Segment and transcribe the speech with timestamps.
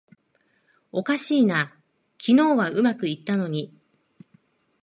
[0.91, 1.75] おかしいな、
[2.19, 3.71] 昨日はうまくいったのに